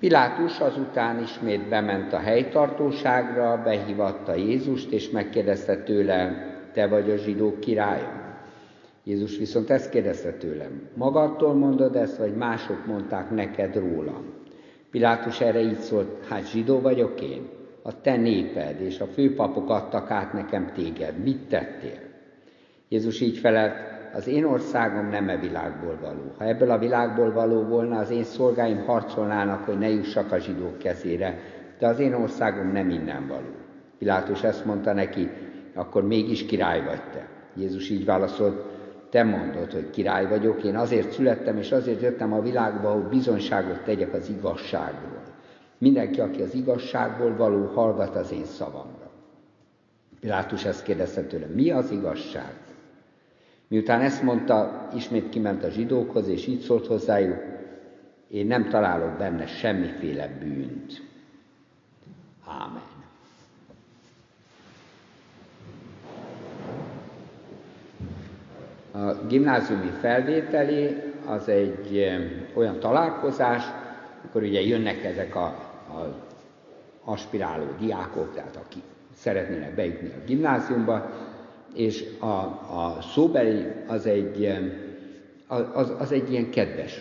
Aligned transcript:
Pilátus 0.00 0.60
azután 0.60 1.22
ismét 1.22 1.68
bement 1.68 2.12
a 2.12 2.18
helytartóságra, 2.18 3.62
behívatta 3.64 4.34
Jézust, 4.34 4.92
és 4.92 5.10
megkérdezte 5.10 5.76
tőle, 5.76 6.48
te 6.72 6.86
vagy 6.86 7.10
a 7.10 7.16
zsidók 7.16 7.60
királya? 7.60 8.20
Jézus 9.04 9.38
viszont 9.38 9.70
ezt 9.70 9.90
kérdezte 9.90 10.32
tőlem, 10.32 10.88
magadtól 10.94 11.54
mondod 11.54 11.96
ezt, 11.96 12.16
vagy 12.16 12.36
mások 12.36 12.86
mondták 12.86 13.30
neked 13.30 13.74
rólam? 13.74 14.24
Pilátus 14.90 15.40
erre 15.40 15.60
így 15.60 15.78
szólt, 15.78 16.26
hát 16.28 16.50
zsidó 16.50 16.80
vagyok 16.80 17.20
én, 17.20 17.48
a 17.82 18.00
te 18.00 18.16
néped 18.16 18.80
és 18.80 19.00
a 19.00 19.06
főpapok 19.06 19.70
adtak 19.70 20.10
át 20.10 20.32
nekem 20.32 20.72
téged, 20.74 21.22
mit 21.22 21.48
tettél? 21.48 21.98
Jézus 22.88 23.20
így 23.20 23.38
felelt, 23.38 23.89
az 24.12 24.26
én 24.26 24.44
országom 24.44 25.08
nem 25.08 25.28
e 25.28 25.36
világból 25.36 25.98
való. 26.00 26.32
Ha 26.38 26.44
ebből 26.44 26.70
a 26.70 26.78
világból 26.78 27.32
való 27.32 27.62
volna, 27.62 27.98
az 27.98 28.10
én 28.10 28.24
szolgáim 28.24 28.84
harcolnának, 28.84 29.64
hogy 29.64 29.78
ne 29.78 29.88
jussak 29.88 30.32
a 30.32 30.38
zsidók 30.38 30.78
kezére, 30.78 31.38
de 31.78 31.86
az 31.86 31.98
én 31.98 32.14
országom 32.14 32.72
nem 32.72 32.90
innen 32.90 33.26
való. 33.26 33.48
Pilátus 33.98 34.42
ezt 34.42 34.64
mondta 34.64 34.92
neki, 34.92 35.30
akkor 35.74 36.06
mégis 36.06 36.46
király 36.46 36.84
vagy 36.84 37.02
te. 37.12 37.28
Jézus 37.56 37.90
így 37.90 38.04
válaszolt, 38.04 38.64
te 39.10 39.22
mondod, 39.22 39.72
hogy 39.72 39.90
király 39.90 40.28
vagyok, 40.28 40.62
én 40.62 40.76
azért 40.76 41.10
születtem, 41.10 41.56
és 41.56 41.72
azért 41.72 42.00
jöttem 42.00 42.32
a 42.32 42.40
világba, 42.40 42.92
hogy 42.92 43.02
bizonyságot 43.02 43.80
tegyek 43.84 44.12
az 44.12 44.28
igazságról. 44.28 45.22
Mindenki, 45.78 46.20
aki 46.20 46.42
az 46.42 46.54
igazságból 46.54 47.36
való, 47.36 47.64
hallgat 47.64 48.16
az 48.16 48.32
én 48.32 48.44
szavamra. 48.44 49.10
Pilátus 50.20 50.64
ezt 50.64 50.82
kérdezte 50.82 51.22
tőle, 51.22 51.46
mi 51.46 51.70
az 51.70 51.90
igazság? 51.90 52.52
Miután 53.70 54.00
ezt 54.00 54.22
mondta, 54.22 54.88
ismét 54.94 55.28
kiment 55.28 55.64
a 55.64 55.68
zsidókhoz, 55.68 56.28
és 56.28 56.46
így 56.46 56.60
szólt 56.60 56.86
hozzájuk, 56.86 57.38
én 58.28 58.46
nem 58.46 58.68
találok 58.68 59.18
benne 59.18 59.46
semmiféle 59.46 60.28
bűnt. 60.40 61.02
Ámen. 62.46 62.82
A 68.92 69.26
gimnáziumi 69.26 69.90
felvételi 70.00 70.96
az 71.26 71.48
egy 71.48 72.10
olyan 72.54 72.78
találkozás, 72.80 73.64
amikor 74.20 74.42
ugye 74.42 74.60
jönnek 74.60 75.04
ezek 75.04 75.34
a, 75.34 75.44
a 75.88 76.26
aspiráló 77.04 77.66
diákok, 77.78 78.34
tehát 78.34 78.56
akik 78.56 78.82
szeretnének 79.14 79.74
bejutni 79.74 80.08
a 80.08 80.24
gimnáziumba, 80.26 81.10
és 81.74 82.04
a, 82.18 82.26
a 82.26 82.98
szóbeli 83.14 83.66
az 83.86 84.06
egy, 84.06 84.52
az, 85.72 85.92
az 85.98 86.12
egy 86.12 86.30
ilyen 86.30 86.50
kedves 86.50 87.00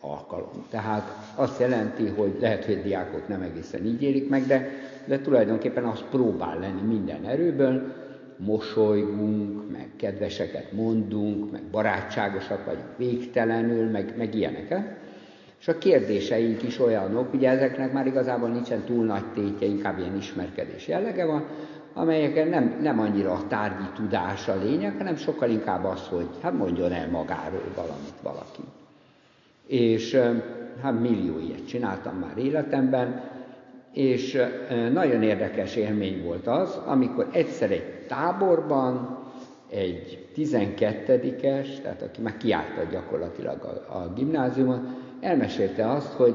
alkalom. 0.00 0.66
Tehát 0.70 1.32
azt 1.34 1.60
jelenti, 1.60 2.06
hogy 2.06 2.36
lehet, 2.40 2.64
hogy 2.64 2.82
diákok 2.82 3.28
nem 3.28 3.42
egészen 3.42 3.84
így 3.84 4.02
élik 4.02 4.28
meg, 4.28 4.46
de, 4.46 4.68
de 5.06 5.20
tulajdonképpen 5.20 5.84
az 5.84 6.02
próbál 6.10 6.58
lenni 6.58 6.82
minden 6.94 7.24
erőből, 7.24 7.92
mosolygunk, 8.36 9.70
meg 9.70 9.88
kedveseket 9.96 10.72
mondunk, 10.72 11.50
meg 11.50 11.62
barátságosak 11.62 12.64
vagyunk 12.64 12.96
végtelenül, 12.96 13.90
meg, 13.90 14.14
meg 14.16 14.34
ilyeneket. 14.34 14.96
És 15.60 15.68
a 15.68 15.78
kérdéseink 15.78 16.62
is 16.62 16.80
olyanok, 16.80 17.34
ugye 17.34 17.50
ezeknek 17.50 17.92
már 17.92 18.06
igazából 18.06 18.48
nincsen 18.48 18.80
túl 18.80 19.04
nagy 19.04 19.32
tétje, 19.32 19.66
inkább 19.66 19.98
ilyen 19.98 20.16
ismerkedés 20.16 20.88
jellege 20.88 21.24
van, 21.24 21.46
amelyeken 21.92 22.48
nem, 22.48 22.78
nem 22.82 23.00
annyira 23.00 23.32
a 23.32 23.46
tárgyi 23.48 23.86
tudás 23.94 24.48
a 24.48 24.56
lényeg, 24.62 24.94
hanem 24.98 25.16
sokkal 25.16 25.50
inkább 25.50 25.84
az, 25.84 26.06
hogy 26.08 26.28
hát 26.42 26.52
mondjon 26.52 26.92
el 26.92 27.08
magáról 27.08 27.64
valamit 27.74 28.20
valaki. 28.22 28.62
És 29.66 30.20
hát 30.82 31.00
millió 31.00 31.38
ilyet 31.38 31.66
csináltam 31.66 32.16
már 32.16 32.38
életemben, 32.38 33.22
és 33.92 34.42
nagyon 34.92 35.22
érdekes 35.22 35.76
élmény 35.76 36.22
volt 36.24 36.46
az, 36.46 36.80
amikor 36.86 37.28
egyszer 37.32 37.70
egy 37.70 38.04
táborban 38.06 39.18
egy 39.70 40.26
12-es, 40.36 41.80
tehát 41.82 42.02
aki 42.02 42.20
már 42.22 42.36
kiárta 42.36 42.82
gyakorlatilag 42.90 43.64
a, 43.64 43.96
a 43.98 44.12
gimnáziumon, 44.14 44.96
elmesélte 45.20 45.90
azt, 45.90 46.12
hogy 46.12 46.34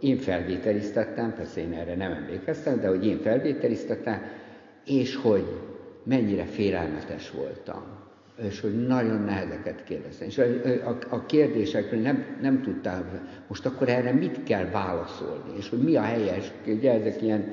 én 0.00 0.16
felvételiztettem, 0.16 1.34
persze 1.34 1.60
én 1.60 1.72
erre 1.72 1.94
nem 1.94 2.12
emlékeztem, 2.12 2.80
de 2.80 2.88
hogy 2.88 3.06
én 3.06 3.18
felvételiztettem, 3.18 4.22
és 4.86 5.16
hogy 5.16 5.44
mennyire 6.02 6.44
félelmetes 6.44 7.30
voltam, 7.30 7.82
és 8.42 8.60
hogy 8.60 8.86
nagyon 8.86 9.20
nehezeket 9.20 9.84
kérdeztem. 9.84 10.28
És 10.28 10.38
a, 10.38 10.44
a, 10.88 10.98
a 11.08 11.26
kérdésekről 11.26 12.00
nem, 12.00 12.24
nem 12.40 12.62
tudtam, 12.62 13.04
most 13.48 13.66
akkor 13.66 13.88
erre 13.88 14.12
mit 14.12 14.42
kell 14.42 14.64
válaszolni, 14.64 15.56
és 15.56 15.68
hogy 15.68 15.78
mi 15.78 15.96
a 15.96 16.02
helyes, 16.02 16.52
ugye 16.66 16.92
ezek 16.92 17.22
ilyen, 17.22 17.52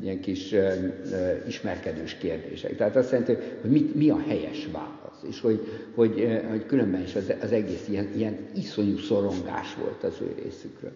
ilyen 0.00 0.20
kis 0.20 0.52
uh, 0.52 0.58
uh, 1.04 1.46
ismerkedős 1.46 2.14
kérdések. 2.14 2.76
Tehát 2.76 2.96
azt 2.96 3.10
jelenti, 3.10 3.36
hogy 3.60 3.70
mit, 3.70 3.94
mi 3.94 4.10
a 4.10 4.20
helyes 4.26 4.68
válasz, 4.72 5.22
és 5.28 5.40
hogy, 5.40 5.60
hogy, 5.94 6.20
uh, 6.20 6.48
hogy 6.50 6.66
különben 6.66 7.02
is 7.02 7.14
az, 7.14 7.32
az 7.42 7.52
egész 7.52 7.88
ilyen, 7.88 8.08
ilyen 8.16 8.36
iszonyú 8.54 8.96
szorongás 8.96 9.74
volt 9.74 10.02
az 10.04 10.20
ő 10.20 10.34
részükről. 10.42 10.92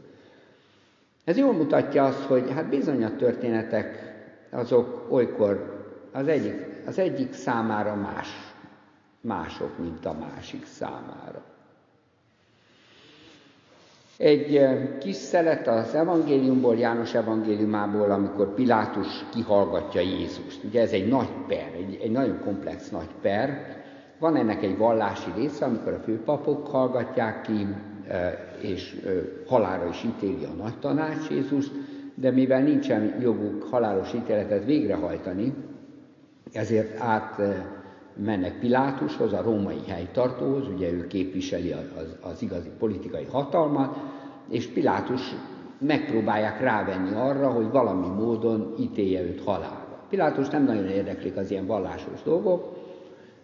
Ez 1.25 1.37
jól 1.37 1.53
mutatja 1.53 2.05
azt, 2.05 2.23
hogy 2.23 2.51
hát 2.51 2.69
bizony 2.69 3.05
a 3.05 3.17
történetek 3.17 4.15
azok 4.51 5.07
olykor 5.11 5.76
az 6.17 6.29
egyik, 6.29 6.55
az 6.87 6.99
egyik 6.99 7.33
számára 7.33 7.95
más, 7.95 8.29
mások, 9.21 9.79
mint 9.79 10.07
a 10.07 10.13
másik 10.13 10.67
számára. 10.67 11.43
Egy 14.17 14.61
kis 14.99 15.17
szelet 15.17 15.67
az 15.67 15.95
evangéliumból, 15.95 16.77
János 16.77 17.15
evangéliumából, 17.15 18.11
amikor 18.11 18.55
Pilátus 18.55 19.25
kihallgatja 19.35 20.01
Jézust. 20.01 20.65
Ugye 20.65 20.81
ez 20.81 20.93
egy 20.93 21.09
nagy 21.09 21.29
per, 21.49 21.73
egy, 21.75 21.99
egy 22.03 22.11
nagyon 22.11 22.41
komplex 22.41 22.91
nagy 22.91 23.11
per. 23.23 23.77
Van 24.19 24.37
ennek 24.37 24.63
egy 24.63 24.77
vallási 24.77 25.31
része, 25.37 25.65
amikor 25.65 25.93
a 25.93 25.99
főpapok 25.99 26.67
hallgatják 26.67 27.41
ki, 27.41 27.67
és 28.61 29.01
halára 29.47 29.89
is 29.89 30.05
ítéli 30.05 30.45
a 30.45 30.63
nagy 30.63 30.79
tanács 30.79 31.31
Jézust, 31.31 31.73
de 32.15 32.31
mivel 32.31 32.63
nincsen 32.63 33.21
joguk 33.21 33.63
halálos 33.63 34.15
ítéletet 34.15 34.65
végrehajtani, 34.65 35.55
ezért 36.57 37.01
át 37.01 37.41
mennek 38.25 38.59
Pilátushoz, 38.59 39.33
a 39.33 39.43
római 39.43 39.81
helytartóhoz, 39.89 40.69
ugye 40.69 40.91
ő 40.91 41.07
képviseli 41.07 41.73
az, 41.73 42.17
az 42.21 42.43
igazi 42.43 42.71
politikai 42.79 43.25
hatalmat, 43.31 43.97
és 44.51 44.67
Pilátus 44.67 45.35
megpróbálják 45.79 46.61
rávenni 46.61 47.15
arra, 47.15 47.51
hogy 47.51 47.71
valami 47.71 48.07
módon 48.07 48.75
ítélje 48.79 49.23
őt 49.23 49.41
halálra. 49.41 50.05
Pilátus 50.09 50.49
nem 50.49 50.65
nagyon 50.65 50.87
érdeklik 50.89 51.37
az 51.37 51.51
ilyen 51.51 51.67
vallásos 51.67 52.23
dolgok, 52.23 52.77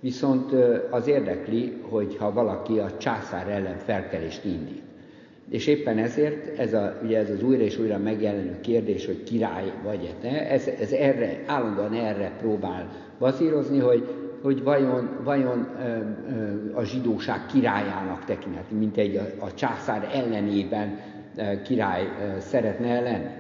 viszont 0.01 0.53
az 0.91 1.07
érdekli, 1.07 1.83
hogy 1.89 2.17
ha 2.17 2.33
valaki 2.33 2.79
a 2.79 2.97
császár 2.97 3.49
ellen 3.49 3.77
felkelést 3.77 4.45
indít. 4.45 4.92
És 5.53 5.67
éppen 5.67 5.99
ezért 5.99 6.59
ez, 6.59 6.75
a, 6.75 6.99
ugye 7.03 7.19
ez 7.19 7.31
az 7.31 7.43
újra 7.43 7.63
és 7.63 7.79
újra 7.79 7.99
megjelenő 7.99 8.61
kérdés, 8.61 9.07
hogy 9.07 9.23
király 9.23 9.73
vagy 9.85 10.15
te, 10.21 10.51
ez, 10.51 10.67
ez 10.81 10.93
erre, 10.93 11.43
állandóan 11.47 11.95
erre 11.95 12.33
próbál 12.39 12.91
bazírozni, 13.19 13.79
hogy, 13.79 14.09
hogy 14.43 14.63
vajon, 14.63 15.21
vajon 15.25 15.69
ö, 15.81 15.89
ö, 16.35 16.75
a 16.75 16.85
zsidóság 16.85 17.47
királyának 17.47 18.25
tekintheti, 18.25 18.75
mint 18.75 18.97
egy 18.97 19.17
a, 19.17 19.45
a 19.45 19.55
császár 19.55 20.09
ellenében 20.13 20.99
ö, 21.37 21.63
király 21.63 22.03
ö, 22.05 22.41
szeretne 22.41 23.01
lenni. 23.01 23.31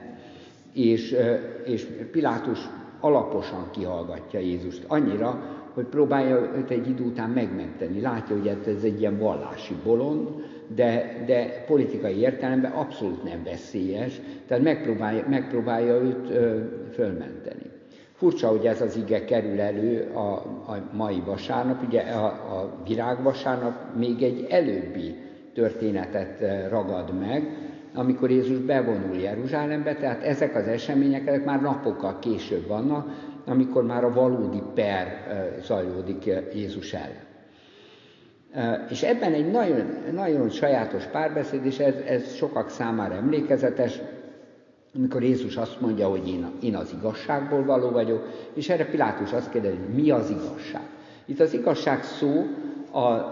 És, 0.73 1.13
ö, 1.13 1.35
és 1.65 1.87
Pilátus 2.11 2.59
alaposan 3.03 3.69
kihallgatja 3.71 4.41
Jézust 4.41 4.85
annyira, 4.87 5.61
hogy 5.75 5.85
próbálja 5.85 6.51
őt 6.57 6.71
egy 6.71 6.89
idő 6.89 7.05
után 7.05 7.31
megmenteni. 7.31 8.01
Látja, 8.01 8.37
hogy 8.37 8.59
ez 8.67 8.83
egy 8.83 9.01
ilyen 9.01 9.19
vallási 9.19 9.75
bolond, 9.85 10.29
de, 10.75 11.23
de 11.27 11.65
politikai 11.67 12.19
értelemben 12.19 12.73
abszolút 12.73 13.25
nem 13.25 13.43
veszélyes, 13.45 14.21
tehát 14.47 14.63
megpróbálja, 14.63 15.25
megpróbálja 15.29 15.95
őt 15.95 16.31
ö, 16.31 16.59
fölmenteni. 16.93 17.71
Furcsa, 18.13 18.49
hogy 18.49 18.67
ez 18.67 18.81
az 18.81 18.97
ige 18.97 19.25
kerül 19.25 19.61
elő 19.61 20.11
a, 20.15 20.33
a 20.73 20.91
mai 20.93 21.23
vasárnap, 21.27 21.83
ugye 21.87 22.01
a, 22.01 22.25
a 22.27 22.83
virágvasárnap 22.87 23.97
még 23.97 24.23
egy 24.23 24.47
előbbi 24.51 25.15
történetet 25.55 26.69
ragad 26.71 27.19
meg, 27.19 27.72
amikor 27.95 28.31
Jézus 28.31 28.59
bevonul 28.59 29.17
Jeruzsálembe, 29.17 29.95
tehát 29.95 30.23
ezek 30.23 30.55
az 30.55 30.67
események 30.67 31.27
ezek 31.27 31.45
már 31.45 31.61
napokkal 31.61 32.19
később 32.19 32.67
vannak, 32.67 33.09
amikor 33.47 33.85
már 33.85 34.05
a 34.05 34.13
valódi 34.13 34.63
per 34.75 35.07
zajlódik 35.63 36.25
Jézus 36.55 36.93
ellen. 36.93 37.31
És 38.89 39.03
ebben 39.03 39.33
egy 39.33 39.51
nagyon, 39.51 39.97
nagyon 40.13 40.49
sajátos 40.49 41.05
párbeszéd, 41.05 41.67
és 41.67 41.79
ez, 41.79 41.95
ez 42.07 42.35
sokak 42.35 42.71
számára 42.71 43.15
emlékezetes, 43.15 44.01
amikor 44.95 45.23
Jézus 45.23 45.57
azt 45.57 45.81
mondja, 45.81 46.09
hogy 46.09 46.29
én, 46.29 46.47
én 46.63 46.77
az 46.77 46.95
igazságból 46.99 47.65
való 47.65 47.91
vagyok, 47.91 48.29
és 48.55 48.69
erre 48.69 48.85
Pilátus 48.85 49.33
azt 49.33 49.51
kérdezi, 49.51 49.77
hogy 49.77 49.95
mi 49.95 50.11
az 50.11 50.31
igazság. 50.31 50.83
Itt 51.25 51.41
az 51.41 51.55
igazság 51.55 52.03
szó 52.03 52.47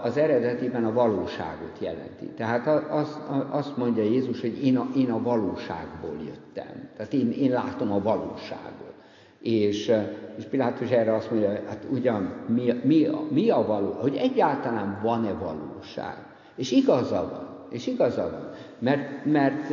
az 0.03 0.17
eredetiben 0.17 0.85
a 0.85 0.93
valóságot 0.93 1.77
jelenti. 1.79 2.25
Tehát 2.35 2.67
az, 2.91 3.19
azt 3.49 3.77
mondja 3.77 4.03
Jézus, 4.03 4.41
hogy 4.41 4.65
én 4.65 4.77
a, 4.77 4.87
én 4.95 5.11
a 5.11 5.21
valóságból 5.21 6.15
jöttem. 6.25 6.89
Tehát 6.97 7.13
én, 7.13 7.31
én 7.31 7.51
látom 7.51 7.91
a 7.91 8.01
valóságot. 8.01 8.93
És, 9.41 9.91
és 10.37 10.43
Pilátus 10.43 10.89
erre 10.89 11.15
azt 11.15 11.31
mondja, 11.31 11.49
hát 11.49 11.85
ugyan 11.91 12.33
mi, 12.47 12.73
mi, 12.83 13.07
mi 13.29 13.49
a 13.49 13.65
való, 13.65 13.91
hogy 13.91 14.15
egyáltalán 14.15 14.99
van-e 15.03 15.33
valóság. 15.33 16.15
És 16.55 16.71
igaza 16.71 17.29
van, 17.31 17.67
és 17.69 17.87
igaza 17.87 18.29
van, 18.31 18.49
mert, 18.79 19.25
mert, 19.25 19.69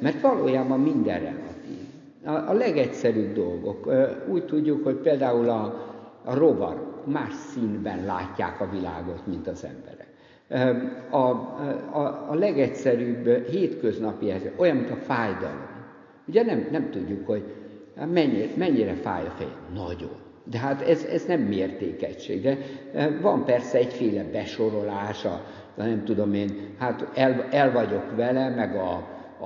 mert 0.00 0.20
valójában 0.20 0.80
minden 0.80 1.18
relatív. 1.18 1.78
A, 2.24 2.50
a 2.50 2.52
legegyszerűbb 2.52 3.34
dolgok. 3.34 3.92
Úgy 4.28 4.44
tudjuk, 4.44 4.84
hogy 4.84 4.96
például 4.96 5.48
a, 5.48 5.62
a 6.24 6.34
rovar 6.34 6.91
más 7.06 7.32
színben 7.34 8.04
látják 8.04 8.60
a 8.60 8.68
világot, 8.70 9.26
mint 9.26 9.48
az 9.48 9.64
emberek. 9.64 10.10
A, 11.10 11.16
a, 11.16 12.26
a 12.28 12.34
legegyszerűbb 12.34 13.46
hétköznapi 13.46 14.30
ez 14.30 14.42
olyan, 14.56 14.76
mint 14.76 14.90
a 14.90 14.96
fájdalom. 14.96 15.70
Ugye 16.26 16.42
nem, 16.42 16.68
nem 16.70 16.90
tudjuk, 16.90 17.26
hogy 17.26 17.42
mennyire, 18.12 18.46
mennyire 18.56 18.94
fáj 18.94 19.26
a 19.26 19.30
fej. 19.30 19.52
Nagyon. 19.74 20.20
De 20.44 20.58
hát 20.58 20.80
ez, 20.80 21.04
ez 21.04 21.24
nem 21.24 21.40
mértékegység. 21.40 22.42
De 22.42 22.58
van 23.20 23.44
persze 23.44 23.78
egyféle 23.78 24.24
besorolása, 24.32 25.44
nem 25.74 26.04
tudom 26.04 26.34
én, 26.34 26.74
hát 26.78 27.06
el, 27.14 27.46
el 27.50 27.72
vagyok 27.72 28.16
vele, 28.16 28.48
meg 28.48 28.74
a, 28.74 28.92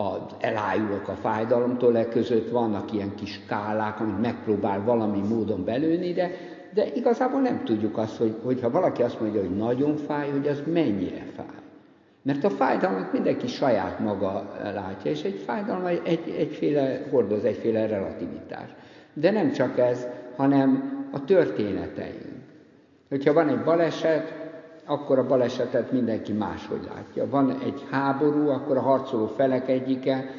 a, 0.00 0.26
elájulok 0.40 1.08
a 1.08 1.14
fájdalomtól, 1.14 1.96
e 1.98 2.08
között 2.08 2.50
vannak 2.50 2.92
ilyen 2.92 3.14
kis 3.14 3.32
skálák, 3.32 4.00
amit 4.00 4.20
megpróbál 4.20 4.84
valami 4.84 5.20
módon 5.28 5.64
belőni, 5.64 6.12
de 6.12 6.30
de 6.76 6.86
igazából 6.94 7.40
nem 7.40 7.64
tudjuk 7.64 7.98
azt, 7.98 8.16
hogy, 8.16 8.36
hogyha 8.44 8.70
valaki 8.70 9.02
azt 9.02 9.20
mondja, 9.20 9.40
hogy 9.40 9.56
nagyon 9.56 9.96
fáj, 9.96 10.30
hogy 10.30 10.48
az 10.48 10.62
mennyire 10.72 11.26
fáj. 11.36 11.62
Mert 12.22 12.44
a 12.44 12.50
fájdalmat 12.50 13.12
mindenki 13.12 13.46
saját 13.46 13.98
maga 13.98 14.52
látja, 14.62 15.10
és 15.10 15.22
egy 15.22 15.42
fájdalom 15.46 15.86
egy, 15.86 16.34
egyféle, 16.38 17.00
hordoz 17.10 17.44
egyféle 17.44 17.86
relativitás. 17.86 18.68
De 19.12 19.30
nem 19.30 19.52
csak 19.52 19.78
ez, 19.78 20.06
hanem 20.36 20.92
a 21.12 21.24
történeteink. 21.24 22.24
Hogyha 23.08 23.32
van 23.32 23.48
egy 23.48 23.62
baleset, 23.62 24.34
akkor 24.84 25.18
a 25.18 25.26
balesetet 25.26 25.92
mindenki 25.92 26.32
máshogy 26.32 26.88
látja. 26.94 27.28
Van 27.30 27.50
egy 27.64 27.86
háború, 27.90 28.48
akkor 28.48 28.76
a 28.76 28.80
harcoló 28.80 29.26
felek 29.26 29.68
egyike 29.68 30.30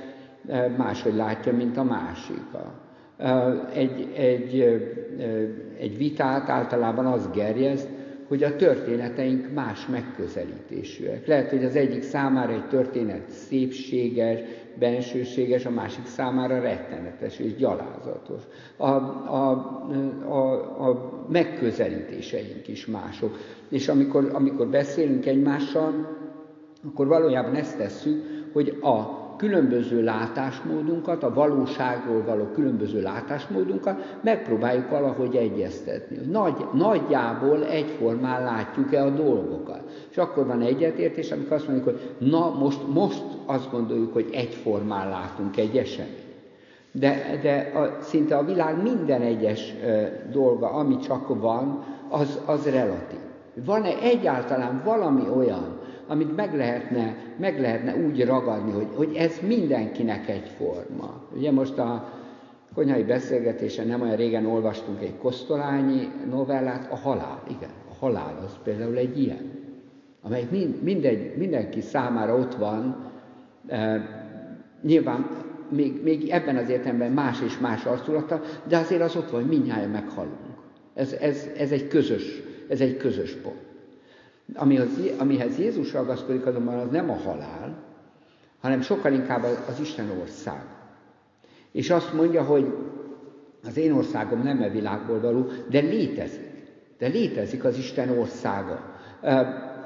eh, 0.47 0.71
máshogy 0.77 1.15
látja, 1.15 1.53
mint 1.53 1.77
a 1.77 1.83
másik 1.83 2.41
egy, 3.73 4.07
egy, 4.15 4.59
egy 5.79 5.97
vitát 5.97 6.49
általában 6.49 7.05
az 7.05 7.29
gerjeszt, 7.33 7.89
hogy 8.27 8.43
a 8.43 8.55
történeteink 8.55 9.53
más 9.53 9.87
megközelítésűek. 9.87 11.27
Lehet, 11.27 11.49
hogy 11.49 11.63
az 11.63 11.75
egyik 11.75 12.01
számára 12.01 12.53
egy 12.53 12.67
történet 12.67 13.29
szépséges, 13.29 14.39
bensőséges, 14.79 15.65
a 15.65 15.69
másik 15.69 16.05
számára 16.05 16.59
rettenetes 16.59 17.39
és 17.39 17.55
gyalázatos. 17.55 18.41
A, 18.77 18.85
a, 18.85 19.49
a, 20.27 20.51
a 20.89 21.11
megközelítéseink 21.29 22.67
is 22.67 22.85
mások. 22.85 23.37
És 23.69 23.87
amikor, 23.87 24.29
amikor 24.33 24.67
beszélünk 24.67 25.25
egymással, 25.25 26.17
akkor 26.85 27.07
valójában 27.07 27.55
ezt 27.55 27.77
tesszük, 27.77 28.23
hogy 28.53 28.77
a 28.81 29.26
különböző 29.37 30.03
látásmódunkat, 30.03 31.23
a 31.23 31.33
valóságról 31.33 32.23
való 32.23 32.43
különböző 32.43 33.01
látásmódunkat 33.01 34.19
megpróbáljuk 34.21 34.89
valahogy 34.89 35.35
egyeztetni. 35.35 36.17
Nagy, 36.31 36.65
nagyjából 36.73 37.65
egyformán 37.65 38.43
látjuk-e 38.43 39.03
a 39.03 39.09
dolgokat. 39.09 39.81
És 40.09 40.17
akkor 40.17 40.45
van 40.45 40.61
egyetértés, 40.61 41.31
amikor 41.31 41.53
azt 41.53 41.67
mondjuk, 41.67 41.87
hogy 41.87 42.29
na 42.29 42.49
most, 42.59 42.87
most 42.93 43.23
azt 43.45 43.71
gondoljuk, 43.71 44.13
hogy 44.13 44.29
egyformán 44.31 45.09
látunk 45.09 45.57
egy 45.57 45.77
eseményt. 45.77 46.25
De, 46.91 47.39
de 47.41 47.71
a, 47.79 48.01
szinte 48.01 48.37
a 48.37 48.45
világ 48.45 48.81
minden 48.81 49.21
egyes 49.21 49.73
e, 49.83 50.11
dolga, 50.31 50.69
ami 50.69 50.97
csak 50.97 51.39
van, 51.41 51.83
az, 52.09 52.39
az 52.45 52.65
relatív. 52.65 53.19
Van-e 53.65 53.97
egyáltalán 54.01 54.81
valami 54.85 55.23
olyan, 55.35 55.76
amit 56.07 56.35
meg 56.35 56.55
lehetne, 56.55 57.15
meg 57.39 57.59
lehetne 57.59 57.95
úgy 57.95 58.25
ragadni, 58.25 58.71
hogy, 58.71 58.87
hogy 58.95 59.15
ez 59.15 59.39
mindenkinek 59.47 60.29
egyforma. 60.29 61.21
Ugye 61.35 61.51
most 61.51 61.77
a 61.77 62.09
konyhai 62.73 63.03
beszélgetésen 63.03 63.87
nem 63.87 64.01
olyan 64.01 64.15
régen 64.15 64.45
olvastunk 64.45 65.01
egy 65.01 65.17
Kosztolányi 65.17 66.11
novellát, 66.29 66.91
a 66.91 66.95
halál, 66.95 67.43
igen, 67.49 67.69
a 67.91 67.93
halál 67.99 68.37
az 68.45 68.57
például 68.63 68.97
egy 68.97 69.19
ilyen, 69.19 69.51
amely 70.21 70.47
mind, 70.51 70.83
mindegy, 70.83 71.37
mindenki 71.37 71.81
számára 71.81 72.37
ott 72.37 72.55
van, 72.55 73.11
e, 73.67 74.01
nyilván 74.81 75.27
még, 75.69 76.03
még 76.03 76.29
ebben 76.29 76.55
az 76.55 76.69
értelemben 76.69 77.11
más 77.11 77.41
és 77.41 77.59
más 77.59 77.85
arculata, 77.85 78.41
de 78.67 78.77
azért 78.77 79.01
az 79.01 79.15
ott 79.15 79.29
van, 79.29 79.41
hogy 79.41 79.49
mindjárt 79.49 79.91
meghalunk. 79.91 80.37
Ez, 80.93 81.11
ez, 81.13 81.49
ez, 81.57 81.71
egy 81.71 81.87
közös, 81.87 82.41
ez 82.69 82.81
egy 82.81 82.97
közös 82.97 83.33
pont. 83.33 83.66
Amihez, 84.53 84.89
amihez 85.17 85.57
Jézus 85.57 85.93
ragaszkodik 85.93 86.45
azonban 86.45 86.77
az 86.77 86.89
nem 86.89 87.09
a 87.09 87.15
halál, 87.15 87.83
hanem 88.59 88.81
sokkal 88.81 89.13
inkább 89.13 89.43
az 89.43 89.79
Isten 89.79 90.09
ország. 90.21 90.61
És 91.71 91.89
azt 91.89 92.13
mondja, 92.13 92.43
hogy 92.43 92.73
az 93.63 93.77
én 93.77 93.91
országom 93.91 94.41
nem 94.43 94.61
e 94.61 94.69
világból 94.69 95.19
való, 95.19 95.45
de 95.69 95.79
létezik. 95.79 96.45
De 96.97 97.07
létezik 97.07 97.63
az 97.63 97.77
Isten 97.77 98.09
országa. 98.09 98.95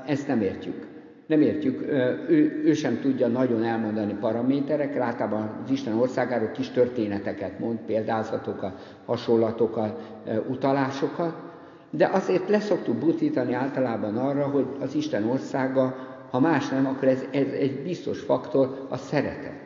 Ezt 0.05 0.27
nem 0.27 0.41
értjük. 0.41 0.87
Nem 1.27 1.41
értjük, 1.41 1.81
ő, 2.29 2.61
ő 2.65 2.73
sem 2.73 2.99
tudja 2.99 3.27
nagyon 3.27 3.63
elmondani 3.63 4.13
paraméterekkel, 4.13 5.01
általában 5.01 5.61
az 5.63 5.71
Isten 5.71 5.93
országáról 5.93 6.51
kis 6.51 6.69
történeteket 6.69 7.59
mond, 7.59 7.79
példázatokat, 7.79 9.01
hasonlatokat, 9.05 10.01
utalásokat, 10.47 11.50
de 11.91 12.07
azért 12.07 12.49
leszoktuk 12.49 12.95
butítani 12.95 13.53
általában 13.53 14.17
arra, 14.17 14.45
hogy 14.45 14.65
az 14.79 14.95
Isten 14.95 15.29
országa, 15.29 15.95
ha 16.29 16.39
más 16.39 16.69
nem, 16.69 16.85
akkor 16.85 17.07
ez, 17.07 17.23
ez 17.31 17.47
egy 17.59 17.79
biztos 17.83 18.19
faktor, 18.19 18.85
a 18.89 18.97
szeretet. 18.97 19.59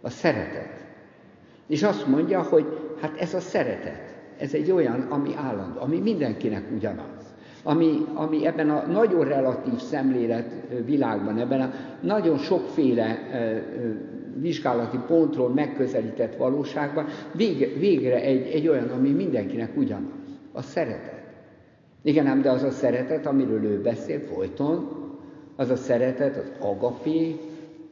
A 0.00 0.10
szeretet. 0.10 0.84
És 1.66 1.82
azt 1.82 2.06
mondja, 2.06 2.42
hogy 2.42 2.66
hát 3.00 3.16
ez 3.20 3.34
a 3.34 3.40
szeretet, 3.40 4.14
ez 4.38 4.54
egy 4.54 4.70
olyan, 4.70 5.00
ami 5.00 5.30
állandó, 5.36 5.80
ami 5.80 5.98
mindenkinek 5.98 6.64
ugyanaz. 6.74 7.34
Ami, 7.62 8.06
ami 8.14 8.46
ebben 8.46 8.70
a 8.70 8.86
nagyon 8.86 9.24
relatív 9.24 9.78
szemlélet 9.78 10.52
világban, 10.84 11.38
ebben 11.38 11.60
a 11.60 11.72
nagyon 12.00 12.38
sokféle 12.38 13.18
vizsgálati 14.40 14.98
pontról 15.06 15.48
megközelített 15.48 16.36
valóságban 16.36 17.06
végre, 17.34 17.66
végre 17.78 18.20
egy, 18.22 18.46
egy 18.46 18.68
olyan, 18.68 18.88
ami 18.88 19.10
mindenkinek 19.10 19.76
ugyanaz. 19.76 20.10
A 20.52 20.62
szeretet. 20.62 21.19
Igen, 22.02 22.26
ám 22.26 22.42
de 22.42 22.50
az 22.50 22.62
a 22.62 22.70
szeretet, 22.70 23.26
amiről 23.26 23.64
ő 23.64 23.80
beszél 23.80 24.20
folyton, 24.20 24.88
az 25.56 25.70
a 25.70 25.76
szeretet, 25.76 26.36
az 26.36 26.52
agapé, 26.58 27.36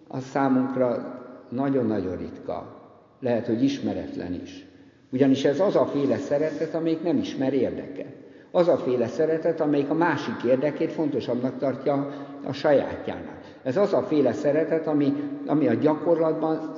az 0.09 0.23
számunkra 0.23 1.19
nagyon-nagyon 1.49 2.17
ritka. 2.17 2.77
Lehet, 3.21 3.47
hogy 3.47 3.63
ismeretlen 3.63 4.33
is. 4.43 4.67
Ugyanis 5.13 5.45
ez 5.45 5.61
az 5.61 5.77
a 5.77 5.87
féle 5.87 6.17
szeretet, 6.17 6.75
amelyik 6.75 7.03
nem 7.03 7.17
ismer 7.17 7.53
érdeket. 7.53 8.17
Az 8.51 8.69
a 8.69 8.77
féle 8.77 9.07
szeretet, 9.07 9.61
amelyik 9.61 9.91
a 9.91 9.95
másik 9.95 10.43
érdekét 10.47 10.93
fontosabbnak 10.93 11.59
tartja 11.59 12.09
a 12.45 12.53
sajátjának. 12.53 13.39
Ez 13.63 13.77
az 13.77 13.93
a 13.93 14.03
féle 14.03 14.33
szeretet, 14.33 14.87
ami, 14.87 15.13
ami 15.47 15.69
a 15.69 15.75
gyakorlatban 15.75 16.73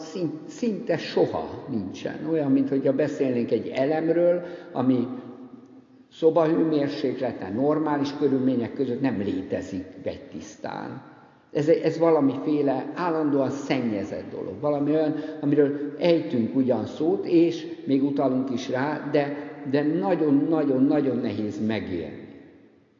szinte 0.46 0.96
soha 0.96 1.64
nincsen. 1.68 2.28
Olyan, 2.30 2.50
mint 2.50 2.68
hogyha 2.68 2.92
beszélnénk 2.92 3.50
egy 3.50 3.68
elemről, 3.68 4.42
ami 4.72 5.06
szobahőmérsékleten, 6.12 7.52
normális 7.52 8.16
körülmények 8.18 8.72
között 8.72 9.00
nem 9.00 9.20
létezik 9.20 9.84
vegytisztán. 10.04 11.02
Ez, 11.52 11.68
ez 11.68 11.98
valamiféle 11.98 12.92
állandóan 12.94 13.50
szennyezett 13.50 14.30
dolog, 14.30 14.60
valami 14.60 14.90
olyan, 14.90 15.14
amiről 15.40 15.94
ejtünk 15.98 16.56
ugyan 16.56 16.86
szót, 16.86 17.26
és 17.26 17.66
még 17.84 18.04
utalunk 18.04 18.50
is 18.50 18.68
rá, 18.68 19.08
de, 19.12 19.36
de 19.70 19.82
nagyon-nagyon-nagyon 19.82 21.16
nehéz 21.16 21.66
megélni. 21.66 22.28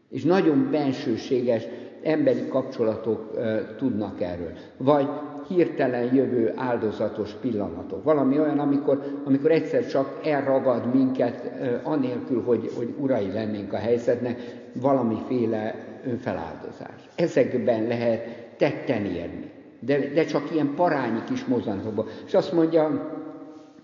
És 0.09 0.23
nagyon 0.23 0.69
bensőséges 0.71 1.67
emberi 2.03 2.49
kapcsolatok 2.49 3.33
uh, 3.35 3.77
tudnak 3.77 4.21
erről. 4.21 4.53
Vagy 4.77 5.09
hirtelen 5.55 6.15
jövő 6.15 6.53
áldozatos 6.57 7.33
pillanatok. 7.41 8.05
Valami 8.05 8.39
olyan, 8.39 8.59
amikor, 8.59 9.21
amikor 9.25 9.51
egyszer 9.51 9.87
csak 9.87 10.21
elragad 10.25 10.95
minket, 10.95 11.51
anélkül, 11.83 12.43
hogy, 12.43 12.71
hogy 12.77 12.95
urai 12.99 13.33
lennénk 13.33 13.73
a 13.73 13.77
helyzetnek, 13.77 14.41
valamiféle 14.81 15.75
önfeláldozás. 16.07 17.09
Ezekben 17.15 17.87
lehet 17.87 18.23
tetten 18.57 19.05
érni. 19.05 19.51
De, 19.81 19.99
de 20.15 20.25
csak 20.25 20.53
ilyen 20.53 20.75
parányi 20.75 21.21
kis 21.27 21.45
mozzanatokban. 21.45 22.07
És 22.27 22.35
azt 22.35 22.53
mondja, 22.53 23.11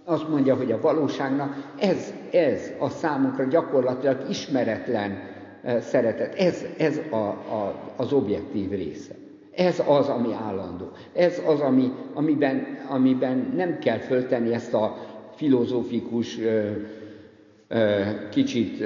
azt 0.05 0.29
mondja, 0.29 0.57
hogy 0.57 0.73
a 0.73 0.81
valóságnak 0.81 1.73
ez, 1.79 2.13
ez 2.33 2.73
a 2.79 2.89
számunkra 2.89 3.45
gyakorlatilag 3.45 4.25
ismeretlen 4.29 5.19
szeretet. 5.81 6.35
Ez, 6.35 6.65
ez 6.79 7.01
a, 7.11 7.17
a, 7.27 7.75
az 7.97 8.13
objektív 8.13 8.71
része. 8.71 9.15
Ez 9.57 9.83
az, 9.87 10.09
ami 10.09 10.33
állandó. 10.33 10.91
Ez 11.13 11.43
az, 11.47 11.61
ami, 11.61 11.93
amiben, 12.15 12.85
amiben 12.89 13.53
nem 13.57 13.79
kell 13.79 13.99
föltenni 13.99 14.53
ezt 14.53 14.75
a 14.75 14.97
filozófikus, 15.35 16.39
kicsit 18.31 18.85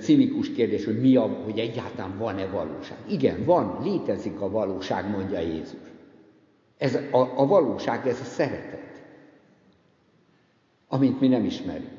cinikus 0.00 0.52
kérdés, 0.52 0.84
hogy 0.84 1.00
mi 1.00 1.16
a, 1.16 1.22
hogy 1.44 1.58
egyáltalán 1.58 2.18
van-e 2.18 2.46
valóság. 2.46 2.98
Igen, 3.08 3.44
van, 3.44 3.78
létezik 3.82 4.40
a 4.40 4.50
valóság, 4.50 5.10
mondja 5.10 5.40
Jézus. 5.40 5.80
Ez 6.78 6.94
a, 6.94 7.32
a 7.36 7.46
valóság, 7.46 8.06
ez 8.06 8.20
a 8.20 8.24
szeretet, 8.24 9.02
amit 10.88 11.20
mi 11.20 11.28
nem 11.28 11.44
ismerünk. 11.44 11.90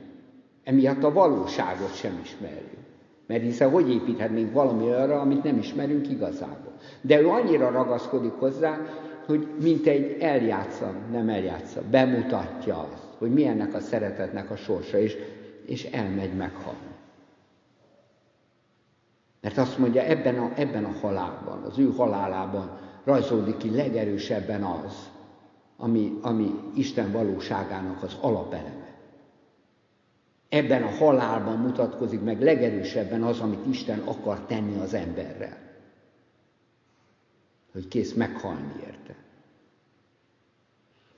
Emiatt 0.63 1.03
a 1.03 1.13
valóságot 1.13 1.95
sem 1.95 2.19
ismerjük. 2.24 2.85
Mert 3.27 3.41
hiszen 3.41 3.70
hogy 3.70 3.89
építhetnénk 3.89 4.53
valami 4.53 4.91
arra, 4.91 5.20
amit 5.20 5.44
nem 5.44 5.58
ismerünk 5.58 6.10
igazából. 6.10 6.74
De 7.01 7.22
ő 7.22 7.27
annyira 7.27 7.70
ragaszkodik 7.70 8.32
hozzá, 8.32 8.79
hogy 9.25 9.48
mint 9.62 9.88
egy 9.88 10.17
eljátsza, 10.20 10.94
nem 11.12 11.29
eljátsza, 11.29 11.82
bemutatja 11.89 12.88
azt, 12.91 13.03
hogy 13.17 13.34
mi 13.34 13.46
ennek 13.46 13.74
a 13.74 13.79
szeretetnek 13.79 14.51
a 14.51 14.55
sorsa, 14.55 15.00
és, 15.00 15.15
és 15.65 15.84
elmegy 15.84 16.34
meghalni. 16.34 16.94
Mert 19.41 19.58
azt 19.58 19.77
mondja, 19.77 20.01
ebben 20.01 20.38
a, 20.38 20.51
ebben 20.55 20.86
a 20.86 20.91
halálban, 21.01 21.63
az 21.63 21.79
ő 21.79 21.91
halálában 21.98 22.79
rajzolódik 23.03 23.58
ki 23.58 23.75
legerősebben 23.75 24.63
az, 24.63 25.10
ami, 25.77 26.17
ami 26.22 26.51
Isten 26.75 27.12
valóságának 27.12 28.03
az 28.03 28.17
alapeleme. 28.22 28.85
Ebben 30.55 30.83
a 30.83 30.89
halálban 30.89 31.57
mutatkozik 31.57 32.21
meg 32.21 32.41
legerősebben 32.41 33.24
az, 33.24 33.39
amit 33.39 33.65
Isten 33.69 34.00
akar 34.00 34.39
tenni 34.39 34.79
az 34.79 34.93
emberrel. 34.93 35.57
Hogy 37.71 37.88
kész 37.88 38.13
meghalni 38.13 38.71
érte. 38.85 39.15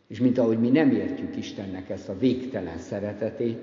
És 0.08 0.20
mint 0.20 0.38
ahogy 0.38 0.60
mi 0.60 0.70
nem 0.70 0.92
értjük 0.92 1.36
Istennek 1.36 1.90
ezt 1.90 2.10
a 2.10 2.18
végtelen 2.18 2.78
szeretetét, 2.78 3.60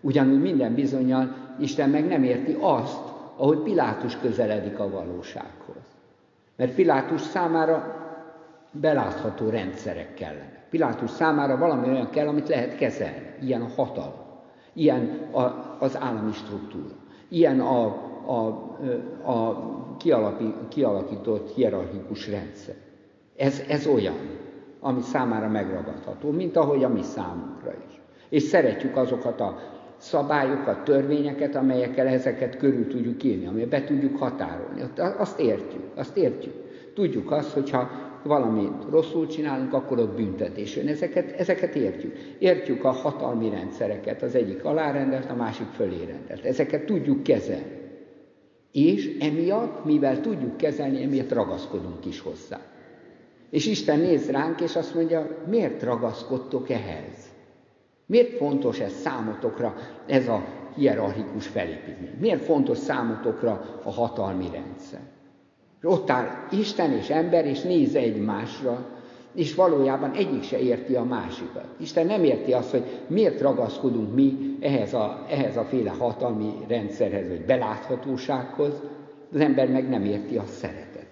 ugyanúgy 0.00 0.40
minden 0.40 0.74
bizonyal 0.74 1.54
Isten 1.60 1.90
meg 1.90 2.06
nem 2.06 2.22
érti 2.22 2.56
azt, 2.60 3.02
ahogy 3.36 3.58
Pilátus 3.58 4.16
közeledik 4.16 4.78
a 4.78 4.90
valósághoz. 4.90 5.82
Mert 6.56 6.74
Pilátus 6.74 7.20
számára 7.20 8.06
belátható 8.70 9.48
rendszerek 9.48 10.14
kellenek. 10.14 10.66
Pilátus 10.70 11.10
számára 11.10 11.56
valami 11.56 11.88
olyan 11.88 12.10
kell, 12.10 12.28
amit 12.28 12.48
lehet 12.48 12.76
kezelni. 12.76 13.34
Ilyen 13.40 13.62
a 13.62 13.68
hatalom. 13.76 14.27
Ilyen 14.78 15.28
a, 15.32 15.76
az 15.78 15.96
állami 16.00 16.32
struktúra. 16.32 16.94
Ilyen 17.28 17.60
a, 17.60 17.84
a, 18.26 18.46
a 19.32 19.66
kialapi, 19.98 20.54
kialakított 20.68 21.54
hierarchikus 21.54 22.28
rendszer. 22.28 22.74
Ez, 23.36 23.62
ez 23.68 23.86
olyan, 23.86 24.14
ami 24.80 25.00
számára 25.00 25.48
megragadható, 25.48 26.30
mint 26.30 26.56
ahogy 26.56 26.84
a 26.84 26.88
mi 26.88 27.02
számunkra 27.02 27.72
is. 27.88 28.00
És 28.28 28.42
szeretjük 28.42 28.96
azokat 28.96 29.40
a 29.40 29.58
szabályokat, 29.96 30.84
törvényeket, 30.84 31.54
amelyekkel 31.54 32.06
ezeket 32.06 32.56
körül 32.56 32.86
tudjuk 32.88 33.22
írni, 33.22 33.46
amelyet 33.46 33.68
be 33.68 33.84
tudjuk 33.84 34.18
határolni. 34.18 34.82
Azt 35.18 35.38
értjük, 35.38 35.82
azt 35.96 36.16
értjük. 36.16 36.54
Tudjuk 36.94 37.30
azt, 37.30 37.52
hogyha 37.52 37.88
valamit 38.22 38.72
rosszul 38.90 39.26
csinálunk, 39.26 39.72
akkor 39.72 39.98
ott 39.98 40.16
büntetés 40.16 40.76
jön. 40.76 40.88
Ezeket, 40.88 41.30
ezeket 41.30 41.74
értjük. 41.74 42.16
Értjük 42.38 42.84
a 42.84 42.90
hatalmi 42.90 43.50
rendszereket, 43.50 44.22
az 44.22 44.34
egyik 44.34 44.64
alárendelt, 44.64 45.30
a 45.30 45.34
másik 45.34 45.66
fölé 45.66 46.04
rendelt. 46.04 46.44
Ezeket 46.44 46.84
tudjuk 46.84 47.22
kezelni. 47.22 47.76
És 48.72 49.16
emiatt, 49.20 49.84
mivel 49.84 50.20
tudjuk 50.20 50.56
kezelni, 50.56 51.02
emiatt 51.02 51.32
ragaszkodunk 51.32 52.06
is 52.06 52.20
hozzá. 52.20 52.60
És 53.50 53.66
Isten 53.66 53.98
néz 53.98 54.30
ránk, 54.30 54.60
és 54.60 54.76
azt 54.76 54.94
mondja, 54.94 55.44
miért 55.46 55.82
ragaszkodtok 55.82 56.70
ehhez? 56.70 57.32
Miért 58.06 58.36
fontos 58.36 58.80
ez 58.80 58.92
számotokra, 58.92 59.74
ez 60.06 60.28
a 60.28 60.44
hierarchikus 60.74 61.46
felépítmény? 61.46 62.16
Miért 62.20 62.44
fontos 62.44 62.78
számotokra 62.78 63.80
a 63.84 63.90
hatalmi 63.90 64.48
rendszer? 64.52 65.00
Ott 65.82 66.10
áll 66.10 66.46
Isten 66.50 66.92
és 66.92 67.10
ember, 67.10 67.46
és 67.46 67.60
néz 67.60 67.94
egymásra, 67.94 68.98
és 69.34 69.54
valójában 69.54 70.12
egyik 70.12 70.42
se 70.42 70.58
érti 70.58 70.94
a 70.94 71.04
másikat. 71.04 71.66
Isten 71.76 72.06
nem 72.06 72.24
érti 72.24 72.52
azt, 72.52 72.70
hogy 72.70 72.84
miért 73.06 73.40
ragaszkodunk 73.40 74.14
mi 74.14 74.56
ehhez 74.60 74.94
a, 74.94 75.26
ehhez 75.28 75.56
a 75.56 75.64
féle 75.64 75.90
hatalmi 75.90 76.52
rendszerhez, 76.68 77.28
vagy 77.28 77.44
beláthatósághoz, 77.44 78.82
az 79.32 79.40
ember 79.40 79.68
meg 79.68 79.88
nem 79.88 80.04
érti 80.04 80.36
a 80.36 80.46
szeretetet. 80.46 81.06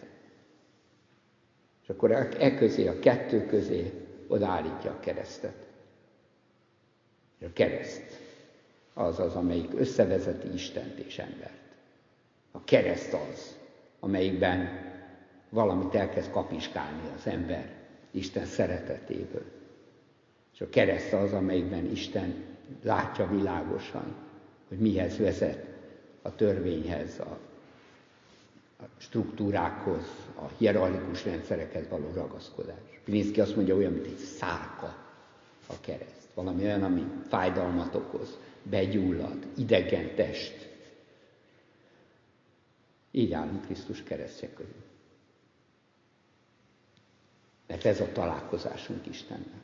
És 1.82 1.88
akkor 1.88 2.10
e, 2.12 2.28
e 2.38 2.54
közé, 2.54 2.86
a 2.86 2.98
kettő 2.98 3.46
közé 3.46 3.92
odaállítja 4.28 4.90
a 4.90 5.00
keresztet. 5.00 5.66
A 7.40 7.52
kereszt 7.52 8.20
az 8.94 9.18
az, 9.20 9.34
amelyik 9.34 9.70
összevezeti 9.80 10.52
Istent 10.54 10.98
és 10.98 11.18
embert. 11.18 11.52
A 12.50 12.64
kereszt 12.64 13.12
az, 13.12 13.56
amelyikben 14.00 14.84
valamit 15.48 15.94
elkezd 15.94 16.30
kapiskálni 16.30 17.08
az 17.16 17.26
ember 17.26 17.74
Isten 18.10 18.44
szeretetéből. 18.44 19.44
És 20.54 20.60
a 20.60 20.68
kereszt 20.68 21.12
az, 21.12 21.32
amelyikben 21.32 21.90
Isten 21.90 22.34
látja 22.82 23.26
világosan, 23.26 24.14
hogy 24.68 24.78
mihez 24.78 25.18
vezet 25.18 25.66
a 26.22 26.34
törvényhez, 26.34 27.18
a, 27.18 27.38
struktúrákhoz, 28.96 30.04
a 30.34 30.44
hierarchikus 30.56 31.24
rendszerekhez 31.24 31.88
való 31.88 32.10
ragaszkodás. 32.14 33.00
Pilinszki 33.04 33.40
azt 33.40 33.56
mondja, 33.56 33.76
olyan, 33.76 33.92
mint 33.92 34.06
egy 34.06 34.16
szárka 34.16 34.96
a 35.66 35.74
kereszt. 35.80 36.28
Valami 36.34 36.62
olyan, 36.62 36.82
ami 36.82 37.06
fájdalmat 37.28 37.94
okoz, 37.94 38.38
begyullad, 38.62 39.46
idegen 39.56 40.14
test, 40.14 40.75
így 43.16 43.32
állunk 43.32 43.64
Krisztus 43.64 44.02
keresztje 44.02 44.52
körül. 44.52 44.84
Mert 47.66 47.84
ez 47.84 48.00
a 48.00 48.12
találkozásunk 48.12 49.06
Istennel. 49.06 49.62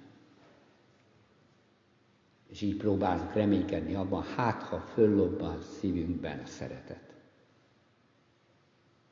És 2.48 2.60
így 2.60 2.76
próbálunk 2.76 3.32
reménykedni 3.32 3.94
abban, 3.94 4.22
hát 4.22 4.62
ha 4.62 4.80
föllobban 4.80 5.62
szívünkben 5.62 6.38
a 6.38 6.46
szeretet. 6.46 7.14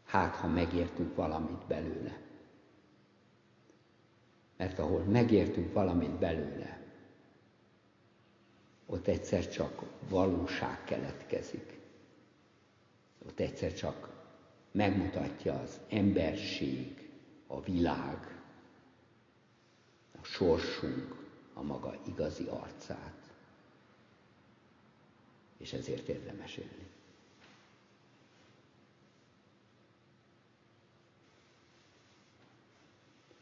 Hát 0.04 0.34
ha 0.34 0.46
megértünk 0.46 1.14
valamit 1.14 1.66
belőle. 1.66 2.20
Mert 4.56 4.78
ahol 4.78 5.02
megértünk 5.02 5.72
valamit 5.72 6.18
belőle, 6.18 6.80
ott 8.86 9.06
egyszer 9.06 9.48
csak 9.48 9.82
valóság 10.08 10.84
keletkezik. 10.84 11.78
Ott 13.26 13.40
egyszer 13.40 13.74
csak 13.74 14.19
megmutatja 14.70 15.60
az 15.60 15.80
emberség, 15.88 17.08
a 17.46 17.62
világ, 17.62 18.38
a 20.20 20.24
sorsunk, 20.24 21.16
a 21.54 21.62
maga 21.62 21.96
igazi 22.06 22.46
arcát. 22.48 23.18
És 25.56 25.72
ezért 25.72 26.08
érdemes 26.08 26.56
élni. 26.56 26.88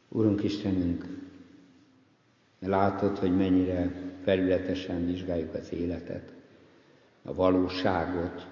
Úrunk 0.09 0.43
Istenünk, 0.43 1.05
látod, 2.59 3.17
hogy 3.17 3.37
mennyire 3.37 3.91
felületesen 4.23 5.05
vizsgáljuk 5.05 5.53
az 5.53 5.71
életet, 5.71 6.33
a 7.23 7.33
valóságot, 7.33 8.47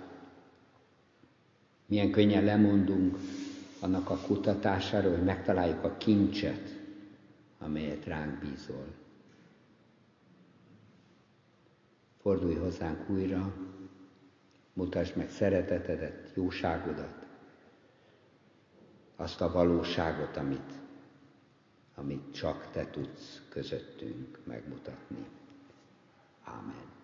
milyen 1.87 2.11
könnyen 2.11 2.43
lemondunk 2.43 3.17
annak 3.79 4.09
a 4.09 4.17
kutatásáról, 4.17 5.11
hogy 5.11 5.23
megtaláljuk 5.23 5.83
a 5.83 5.97
kincset, 5.97 6.75
amelyet 7.59 8.05
ránk 8.05 8.39
bízol. 8.39 8.85
Fordulj 12.21 12.55
hozzánk 12.55 13.09
újra, 13.09 13.53
mutasd 14.73 15.15
meg 15.15 15.29
szeretetedet, 15.29 16.31
jóságodat, 16.35 17.25
azt 19.15 19.41
a 19.41 19.51
valóságot, 19.51 20.37
amit, 20.37 20.71
amit 21.95 22.33
csak 22.33 22.69
te 22.71 22.89
tudsz 22.89 23.41
közöttünk 23.49 24.39
megmutatni. 24.43 25.25
Amen. 26.43 26.96